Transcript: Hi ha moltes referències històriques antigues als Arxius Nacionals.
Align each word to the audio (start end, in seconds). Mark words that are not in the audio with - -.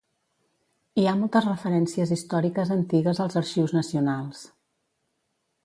Hi 1.01 1.03
ha 1.09 1.13
moltes 1.19 1.47
referències 1.49 2.13
històriques 2.17 2.73
antigues 2.77 3.21
als 3.27 3.39
Arxius 3.43 3.77
Nacionals. 3.79 4.43